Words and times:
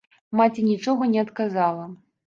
Маці 0.39 0.65
нічога 0.69 1.03
не 1.15 1.23
адказала. 1.27 1.85